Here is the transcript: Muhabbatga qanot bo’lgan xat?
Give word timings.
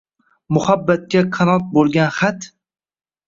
Muhabbatga 0.55 1.21
qanot 1.37 1.69
bo’lgan 1.75 2.09
xat? 2.17 2.49